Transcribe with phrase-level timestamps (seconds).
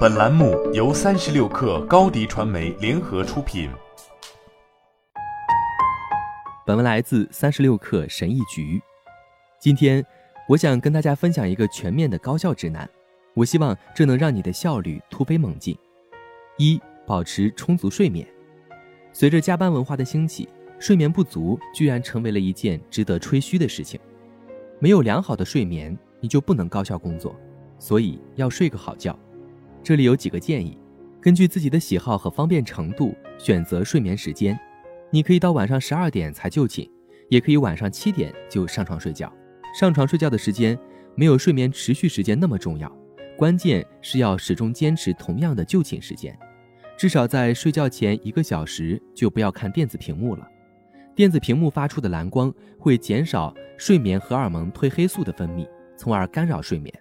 [0.00, 3.70] 本栏目由三十六氪高低传媒联合出品。
[6.66, 8.78] 本文来自三十六氪神译局。
[9.58, 10.04] 今天，
[10.48, 12.88] 我想跟大家分享一个全面的高效指南。
[13.32, 15.74] 我希望这能让你的效率突飞猛进。
[16.58, 18.26] 一、保持充足睡眠。
[19.12, 20.46] 随着加班文化的兴起，
[20.78, 23.98] 睡眠不足居然成为了一件值得吹嘘的事情。
[24.78, 27.34] 没有良好的睡眠，你就不能高效工作，
[27.78, 29.18] 所以要睡个好觉。
[29.82, 30.76] 这里有几个建议，
[31.20, 34.58] 根据自己的喜好和方便程度选择睡眠时间。
[35.10, 36.88] 你可以到晚上十二点才就寝，
[37.28, 39.32] 也可以晚上七点就上床睡觉。
[39.78, 40.78] 上床睡觉的时间
[41.16, 42.90] 没有睡眠持续时间那么重要，
[43.36, 46.38] 关键是要始终坚持同样的就寝时间，
[46.96, 50.46] 至少在睡觉前一个小时就不要看电子屏幕了。
[51.16, 56.94] 电子屏幕发出的蓝光会减少睡眠荷尔蒙褪黑素的分泌，从而干扰睡眠。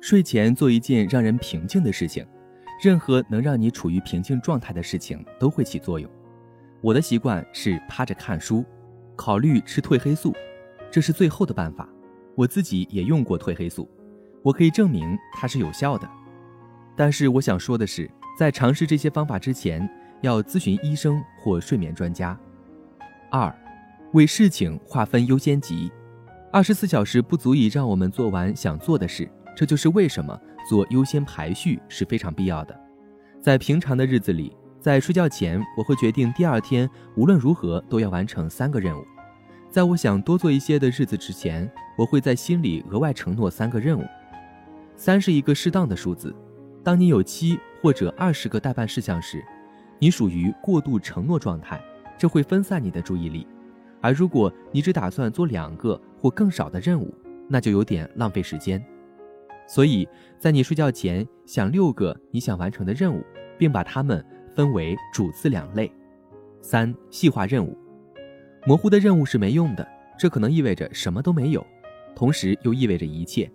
[0.00, 2.26] 睡前做一件让人平静的事情，
[2.82, 6.10] 任何能让你处于平静状态的事情都会起作用。
[6.80, 8.64] 我的习惯是趴着看书，
[9.14, 10.34] 考虑吃褪黑素，
[10.90, 11.86] 这是最后的办法。
[12.34, 13.86] 我自己也用过褪黑素，
[14.42, 16.08] 我可以证明它是有效的。
[16.96, 19.86] 但是我想说的是，在尝试这些方法之前，
[20.22, 22.38] 要咨询医生或睡眠专家。
[23.30, 23.54] 二，
[24.14, 25.92] 为事情划分优先级。
[26.50, 29.30] 二十四小时不足以让我们做完想做的事，
[29.60, 32.74] 这就是为什么做优先排序是非常必要的。
[33.42, 39.04] 在平常的日子里，在睡觉前，我会决定第二天无论如何都要完成三个任务。
[39.68, 44.04] 在我想多做一些的日子之前，我会在心里额外承诺三个任务。
[44.96, 46.34] 三是一个适当的数字。
[46.82, 49.44] 当你有七或者二十个代办事项时，
[49.98, 51.78] 你属于过度承诺状态。
[52.16, 53.46] 这会分散你的注意力，
[54.00, 57.14] 而如果你只打算做两个或更少的任务，
[57.46, 58.82] 那就有点浪费时间。
[59.72, 63.24] 所以在你睡觉前想六个你想完成的任务，
[63.56, 65.88] 并把它们分为主次两类。
[66.60, 67.78] 三、细化任务。
[68.66, 69.88] 模糊的任务是没用的，
[70.18, 71.64] 这可能意味着什么都没有，
[72.16, 73.48] 同时又意味着一切。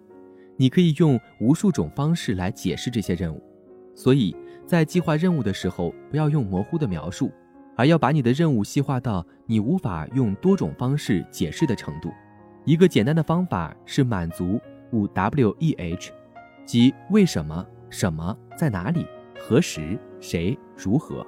[0.56, 3.44] 你可以用无数种方式来解释这些任务，
[3.94, 4.34] 所以
[4.66, 7.30] 在计划任务的时候，不要用模糊的描述。
[7.76, 12.10] 而要把你的任务细化到你无法用多种方式解释的程度。
[12.64, 14.58] 一个简单的方法是满足
[14.92, 16.12] 五 W E H，
[16.66, 19.06] 即为什么、什么、在哪里、
[19.40, 21.26] 何时、谁、如何。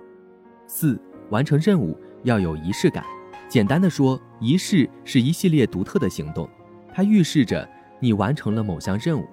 [0.67, 3.03] 四、完成任务要有仪式感。
[3.49, 6.49] 简单的说，仪式是一系列独特的行动，
[6.93, 7.67] 它预示着
[7.99, 9.25] 你完成了某项任务，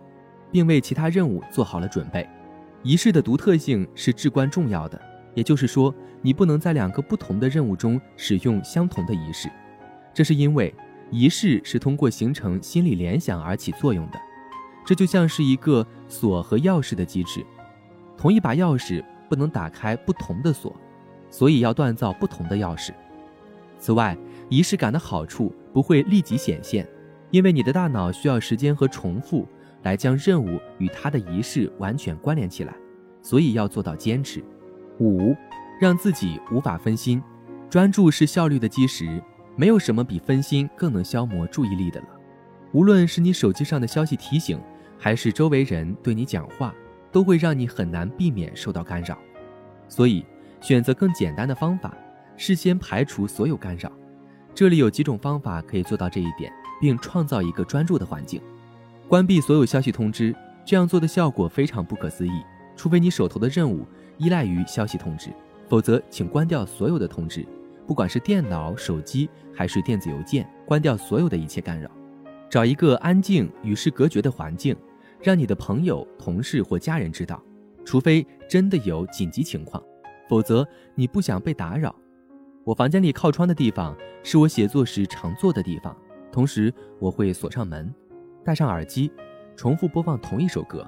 [0.51, 2.29] 并为其他任务做好了准备。
[2.83, 5.01] 仪式的独特性是至关重要的。
[5.35, 5.93] 也就是说，
[6.23, 9.51] 你不能在两个不同的任务中使用相同的仪式，
[10.13, 10.73] 这是因为
[11.15, 14.19] 仪式是通过形成心理联想而起作用的。
[14.85, 17.47] 这就像是一个锁和钥匙的机制，
[18.17, 20.75] 同一把钥匙不能打开不同的锁，
[21.31, 22.91] 所以要锻造不同的钥匙。
[23.79, 26.85] 此外，仪式感的好处不会立即显现，
[27.31, 29.47] 因为你的大脑需要时间和重复
[29.85, 32.75] 来将任务与它的仪式完全关联起来，
[33.23, 34.43] 所以要做到坚持。
[34.99, 35.33] 五，
[35.81, 37.23] 让自己无法分心，
[37.71, 39.23] 专注是效率的基石。
[39.57, 42.07] 没有什么比分心更能消磨注意力的了。
[42.73, 44.61] 无论是你手机上的消息提醒，
[44.99, 46.75] 还是周围人对你讲话，
[47.13, 49.19] 都会让你很难避免受到干扰。
[49.89, 50.25] 所以，
[50.61, 51.97] 选择更简单的方法，
[52.37, 53.93] 事先排除所有干扰。
[54.55, 58.41] 这里有几种方法可以做到这一点，并创造一个专注的环境。
[59.09, 62.43] 关闭所有消息通知，这样做的效果非常不可思议。
[62.77, 63.87] 除非你手头的任务。
[64.17, 65.31] 依赖于消息通知，
[65.69, 67.45] 否则请关掉所有的通知，
[67.87, 71.91] 不管是电脑、手机还是电子邮件，关掉所有的一切干扰。
[72.49, 74.77] 找一个安静、与世隔绝的环境，
[75.21, 77.43] 让你的朋友、同事或家人知道，
[77.85, 79.83] 除非真的有紧急情况，
[80.29, 81.95] 否则你不想被打扰。
[82.65, 85.97] 我房间里靠窗的地方是我写作时常坐的地方，
[86.31, 87.93] 同时我会锁上门，
[88.45, 89.11] 戴上耳机，
[89.57, 90.87] 重复播放同一首歌。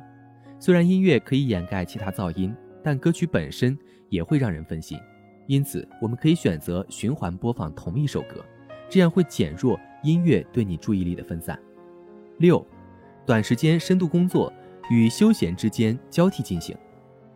[0.59, 2.55] 虽然音乐可以掩盖其他噪音。
[2.87, 3.76] 但歌曲本身
[4.11, 4.97] 也会让人分心，
[5.46, 8.44] 因此我们可以选择循环播放同一首歌，
[8.88, 11.58] 这样会减弱音乐对你注意力的分散。
[12.38, 12.64] 六，
[13.25, 14.52] 短时间深度工作
[14.90, 16.76] 与休闲之间交替进行，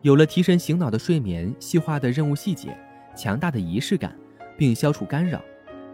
[0.03, 2.77] 有了提神醒脑的睡眠、细化的任务细节、
[3.17, 4.17] 强大的仪式感，
[4.59, 5.43] 并消除干扰，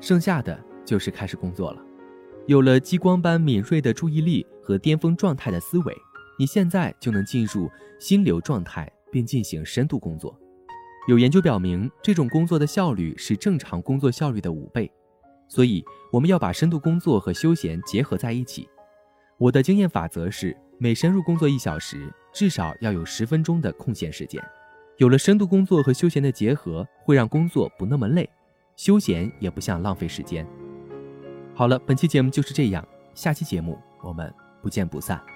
[0.00, 1.82] 剩下的就是开始工作了。
[2.46, 5.94] 有了激光般敏锐的注意力和巅峰状态的思维，
[6.38, 8.90] 你现在就能进入心流状态。
[9.16, 10.38] 并进行深度工作。
[11.06, 14.90] 有研究表明，这种工作的效率是正常工作效率的五倍，
[15.46, 18.68] 所以我们要把深度工作和休闲结合在一起。
[19.38, 24.42] 我的经验法则是：每深入工作一小时，至少要有十分钟的空闲时间。
[24.96, 28.28] 有了深度工作和休闲的结合，会让工作不那么累，
[28.74, 30.44] 休闲也不像浪费时间。
[31.54, 35.35] 好了，本期节目就是这样，下期节目我们不见不散。